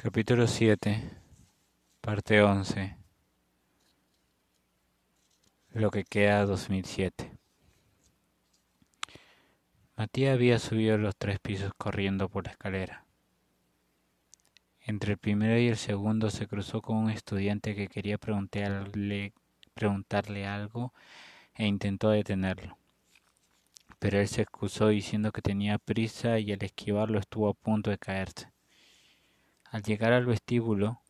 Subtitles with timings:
[0.00, 1.10] Capítulo 7,
[2.00, 2.96] parte 11.
[5.72, 7.32] Lo que queda 2007.
[9.96, 13.06] Matías había subido los tres pisos corriendo por la escalera.
[14.82, 19.32] Entre el primero y el segundo se cruzó con un estudiante que quería preguntarle,
[19.74, 20.94] preguntarle algo
[21.56, 22.78] e intentó detenerlo.
[23.98, 27.98] Pero él se excusó diciendo que tenía prisa y al esquivarlo estuvo a punto de
[27.98, 28.52] caerse.
[29.70, 31.02] Al llegar al vestíbulo,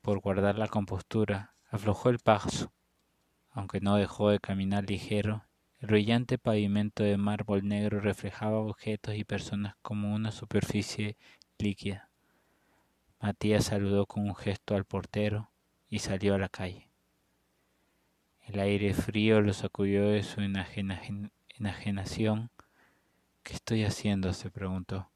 [0.00, 2.72] por guardar la compostura, aflojó el paso,
[3.50, 5.44] aunque no dejó de caminar ligero.
[5.78, 11.18] El brillante pavimento de mármol negro reflejaba objetos y personas como una superficie
[11.58, 12.08] líquida.
[13.20, 15.50] Matías saludó con un gesto al portero
[15.90, 16.88] y salió a la calle.
[18.40, 22.50] El aire frío lo sacudió de su enajenación.
[23.42, 24.32] ¿Qué estoy haciendo?
[24.32, 25.10] se preguntó.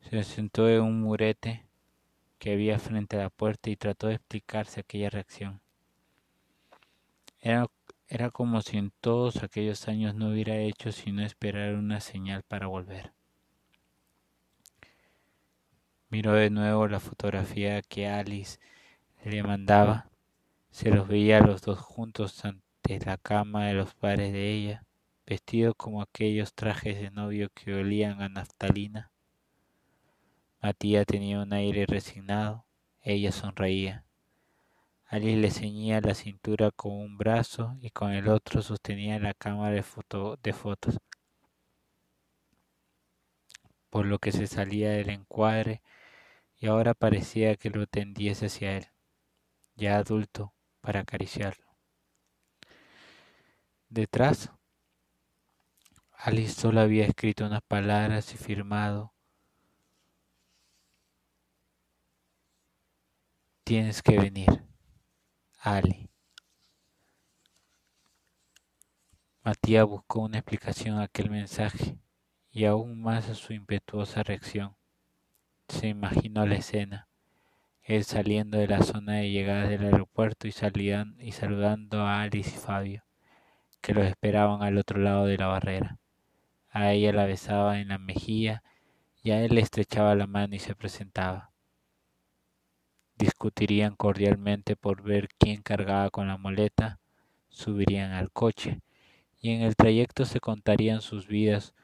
[0.00, 1.66] Se sentó en un murete
[2.38, 5.60] que había frente a la puerta y trató de explicarse aquella reacción.
[7.40, 7.66] Era,
[8.08, 12.66] era como si en todos aquellos años no hubiera hecho sino esperar una señal para
[12.66, 13.12] volver.
[16.10, 18.58] Miró de nuevo la fotografía que Alice
[19.24, 20.08] le mandaba.
[20.70, 24.84] Se los veía a los dos juntos ante la cama de los padres de ella,
[25.26, 29.10] vestidos como aquellos trajes de novio que olían a naftalina.
[30.60, 32.66] Matías tenía un aire resignado,
[33.02, 34.04] ella sonreía.
[35.06, 39.70] Alice le ceñía la cintura con un brazo y con el otro sostenía la cámara
[39.76, 39.84] de,
[40.42, 40.98] de fotos,
[43.88, 45.80] por lo que se salía del encuadre
[46.58, 48.88] y ahora parecía que lo tendiese hacia él,
[49.76, 51.68] ya adulto, para acariciarlo.
[53.88, 54.50] Detrás,
[56.12, 59.14] Alice solo había escrito unas palabras y firmado
[63.68, 64.64] Tienes que venir,
[65.60, 66.08] Ali.
[69.44, 71.98] Matías buscó una explicación a aquel mensaje
[72.50, 74.74] y aún más a su impetuosa reacción.
[75.68, 77.08] Se imaginó la escena,
[77.82, 80.54] él saliendo de la zona de llegada del aeropuerto y,
[81.18, 83.04] y saludando a Alice y Fabio,
[83.82, 85.98] que los esperaban al otro lado de la barrera.
[86.70, 88.62] A ella la besaba en la mejilla
[89.22, 91.50] y a él le estrechaba la mano y se presentaba
[93.18, 97.00] discutirían cordialmente por ver quién cargaba con la muleta,
[97.48, 98.80] subirían al coche
[99.40, 101.74] y en el trayecto se contarían sus vidas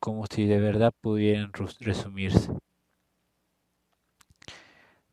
[0.00, 2.52] como si de verdad pudieran resumirse.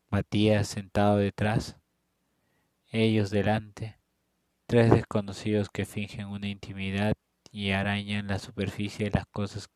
[0.08, 1.76] Matías sentado detrás,
[2.90, 3.98] ellos delante,
[4.66, 7.14] tres desconocidos que fingen una intimidad
[7.50, 9.68] y arañan la superficie de las cosas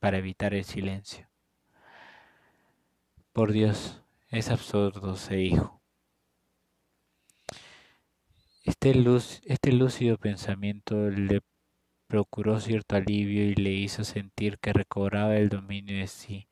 [0.00, 1.28] para evitar el silencio.
[3.32, 4.00] Por Dios,
[4.30, 5.80] es absurdo, se dijo.
[8.64, 8.92] Este,
[9.46, 11.40] este lúcido pensamiento le
[12.06, 16.48] procuró cierto alivio y le hizo sentir que recobraba el dominio de sí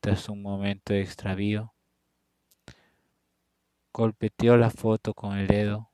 [0.00, 1.74] tras un momento de extravío.
[3.92, 5.90] Golpeteó la foto con el dedo,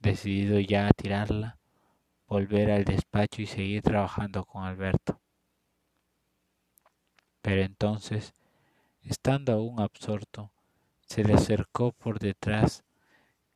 [0.00, 1.58] decidido ya a tirarla,
[2.26, 5.20] volver al despacho y seguir trabajando con Alberto.
[7.42, 8.34] Pero entonces
[9.04, 10.50] Estando aún absorto,
[11.06, 12.84] se le acercó por detrás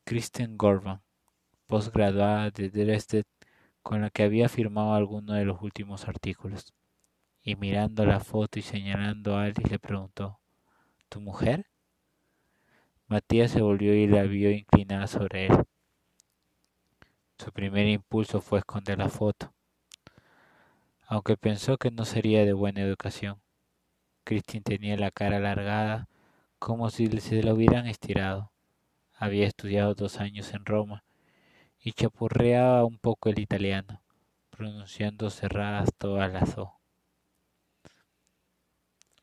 [0.03, 1.01] Kristen Gorban,
[1.65, 3.23] posgraduada de Dresden,
[3.81, 6.71] con la que había firmado alguno de los últimos artículos,
[7.41, 10.39] y mirando la foto y señalando a Alice le preguntó
[11.09, 11.65] ¿Tu mujer?
[13.07, 15.65] Matías se volvió y la vio inclinada sobre él.
[17.39, 19.51] Su primer impulso fue esconder la foto,
[21.07, 23.41] aunque pensó que no sería de buena educación.
[24.29, 26.07] Christine tenía la cara alargada,
[26.59, 28.51] como si se la hubieran estirado.
[29.17, 31.03] Había estudiado dos años en Roma
[31.79, 34.03] y chapurreaba un poco el italiano,
[34.51, 36.79] pronunciando cerradas todas las O.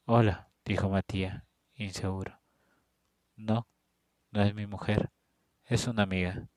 [0.06, 1.44] Hola, dijo Matías,
[1.76, 2.40] inseguro.
[3.36, 3.68] No,
[4.32, 5.12] no es mi mujer,
[5.66, 6.48] es una amiga.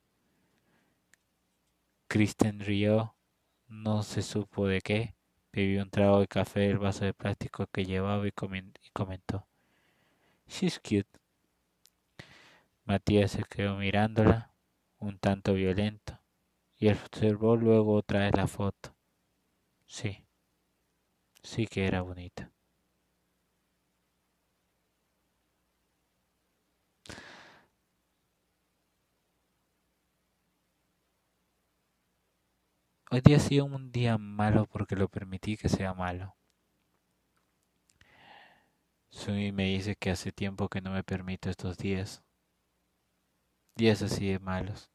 [2.08, 3.14] Kristen rió,
[3.68, 5.14] no se supo de qué,
[5.52, 9.48] Bebió un trago de café del vaso de plástico que llevaba y, comentó.
[10.48, 11.08] She's cute.
[12.86, 14.52] Matías se quedó mirándola,
[15.00, 16.20] un tanto violento,
[16.78, 18.96] y observó luego otra vez la foto.
[19.86, 20.26] Sí,
[21.44, 22.52] sí que era bonita.
[33.12, 36.36] Hoy día ha sido un día malo porque lo permití que sea malo.
[39.10, 42.24] Sumi me dice que hace tiempo que no me permito estos días.
[43.76, 44.92] Días así de malos.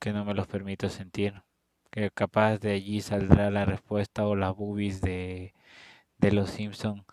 [0.00, 1.44] Que no me los permito sentir.
[1.92, 5.54] Que capaz de allí saldrá la respuesta o las boobies de,
[6.18, 7.06] de los Simpson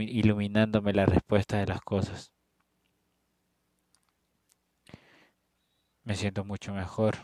[0.00, 2.32] iluminándome la respuesta de las cosas.
[6.02, 7.16] Me siento mucho mejor,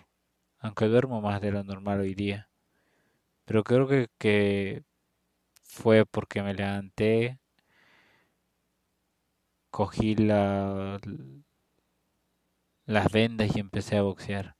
[0.60, 2.48] aunque duermo más de lo normal hoy día.
[3.44, 3.86] Pero creo
[4.18, 4.84] que,
[5.62, 7.38] fue porque me levanté,
[9.70, 11.00] cogí la,
[12.86, 14.56] las vendas y empecé a boxear.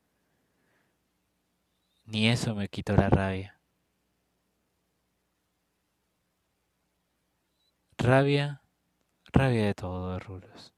[2.04, 3.60] Ni eso me quitó la rabia.
[7.98, 8.62] Rabia,
[9.32, 10.74] rabia de todo, Rulos.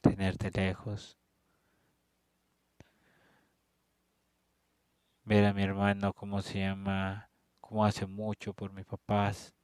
[0.00, 1.18] Tenerte lejos.
[5.24, 7.30] Ver a mi hermano, cómo se llama,
[7.60, 9.54] cómo hace mucho por mis papás.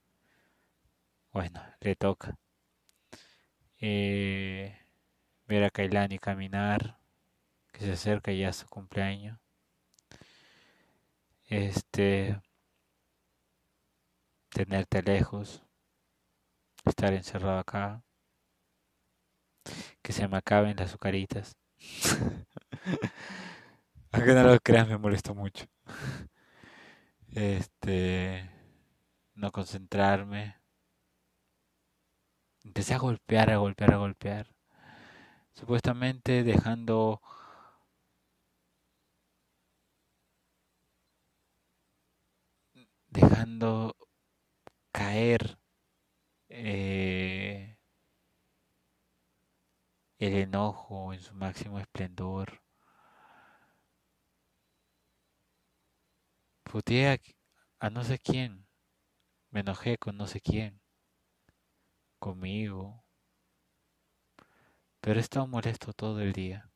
[1.33, 2.37] Bueno, le toca.
[3.81, 4.77] Eh,
[5.47, 6.97] ver a Kailani caminar,
[7.73, 9.37] que se acerca ya a su cumpleaños.
[11.45, 12.39] Este,
[14.49, 15.63] tenerte lejos
[16.85, 18.03] estar encerrado acá,
[20.01, 21.57] que se me acaben las azucaritas.
[24.11, 25.65] Aunque no lo creas, me molesta mucho.
[27.31, 28.49] Este,
[29.35, 30.55] no concentrarme.
[32.63, 34.47] Empecé a golpear, a golpear, a golpear.
[35.53, 37.21] Supuestamente dejando
[43.09, 43.95] dejando
[44.91, 45.57] caer
[46.49, 47.77] eh,
[50.19, 52.61] el enojo en su máximo esplendor.
[56.69, 57.19] Puteé
[57.79, 58.65] a, no sé quién,
[59.51, 60.81] me enojé con no sé quién,
[62.19, 63.03] conmigo,
[65.01, 66.71] pero he estado molesto todo el día.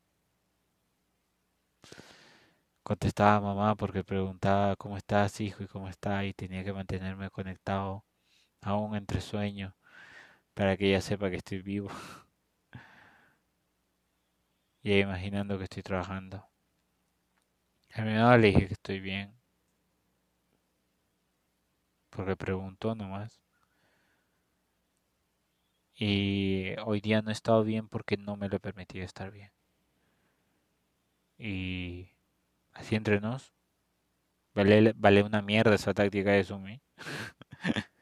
[2.81, 7.29] Contestaba a mamá porque preguntaba cómo estás, hijo, y cómo está, y tenía que mantenerme
[7.29, 8.05] conectado
[8.61, 9.73] aún entre sueños,
[10.55, 11.89] para que ella sepa que estoy vivo.
[14.83, 16.47] y imaginando que estoy trabajando.
[17.95, 19.33] A mi mamá le dije que estoy bien.
[22.15, 23.42] Porque preguntó nomás.
[25.95, 29.51] Y hoy día no he estado bien porque no me lo he permitido estar bien.
[31.38, 32.10] Y
[32.74, 33.54] así entre nos.
[34.56, 36.81] Vale, vale una mierda esa táctica de Sumi.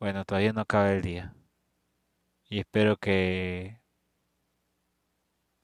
[0.00, 1.34] Bueno, todavía no acaba el día.
[2.50, 3.80] Y espero que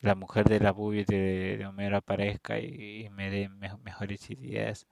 [0.01, 4.87] la mujer de la bubi de, Homero aparezca y, me dé mejores ideas.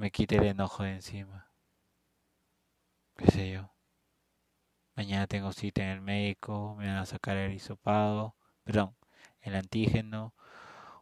[0.00, 1.46] Me quite el enojo de encima.
[3.18, 3.70] ¿Qué sé yo?
[4.96, 8.96] Mañana tengo cita en el médico, me van a sacar el hisopado, perdón,
[9.42, 10.32] el antígeno,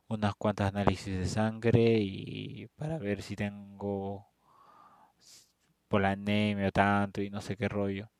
[0.09, 4.27] unas cuantas análisis de sangre y para ver si tengo
[5.87, 8.11] por la anemia tanto y no sé qué rollo.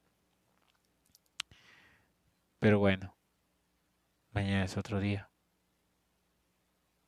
[2.60, 3.16] Pero bueno,
[4.30, 5.28] mañana es otro día.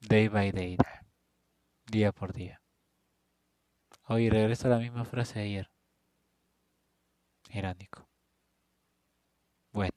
[0.00, 0.76] Day by day,
[1.86, 2.59] día por día.
[4.12, 5.70] Hoy regreso a la misma frase de ayer.
[7.50, 8.08] Irónico.
[9.72, 9.94] Bueno.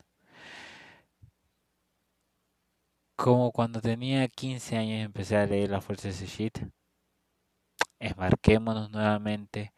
[3.15, 6.59] Como cuando tenía 15 años empecé a leer La Fuerza de ese shit.
[7.97, 9.73] Esmarquémonos nuevamente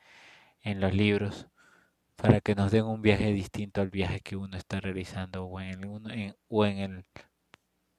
[0.63, 1.48] en los libros
[2.18, 5.82] para que nos den un viaje distinto al viaje que uno está realizando o en
[5.82, 7.06] el, o en el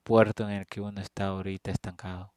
[0.02, 2.35] puerto en el que uno está ahorita estancado.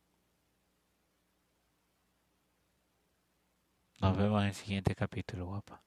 [4.01, 5.82] Nos vemos en el siguiente capítulo, guapa.